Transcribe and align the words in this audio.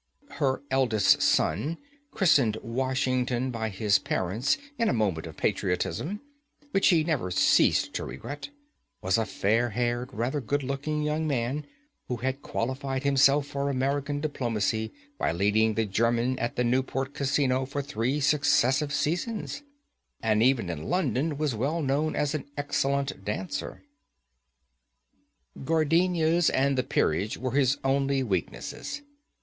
Her 0.31 0.63
eldest 0.71 1.21
son, 1.21 1.77
christened 2.09 2.57
Washington 2.63 3.51
by 3.51 3.69
his 3.69 3.99
parents 3.99 4.57
in 4.79 4.89
a 4.89 4.93
moment 4.93 5.27
of 5.27 5.37
patriotism, 5.37 6.21
which 6.71 6.87
he 6.87 7.03
never 7.03 7.29
ceased 7.29 7.93
to 7.93 8.03
regret, 8.03 8.49
was 9.03 9.19
a 9.19 9.27
fair 9.27 9.69
haired, 9.69 10.09
rather 10.11 10.41
good 10.41 10.63
looking 10.63 11.03
young 11.03 11.27
man, 11.27 11.67
who 12.07 12.15
had 12.15 12.41
qualified 12.41 13.03
himself 13.03 13.45
for 13.45 13.69
American 13.69 14.19
diplomacy 14.19 14.91
by 15.19 15.31
leading 15.31 15.75
the 15.75 15.85
German 15.85 16.39
at 16.39 16.55
the 16.55 16.63
Newport 16.63 17.13
Casino 17.13 17.67
for 17.67 17.83
three 17.83 18.19
successive 18.19 18.91
seasons, 18.91 19.61
and 20.19 20.41
even 20.41 20.71
in 20.71 20.89
London 20.89 21.37
was 21.37 21.53
well 21.53 21.79
known 21.83 22.15
as 22.15 22.33
an 22.33 22.45
excellent 22.57 23.23
dancer. 23.23 23.83
Gardenias 25.63 26.49
and 26.49 26.75
the 26.75 26.81
peerage 26.81 27.37
were 27.37 27.51
his 27.51 27.77
only 27.83 28.23
weaknesses. 28.23 29.03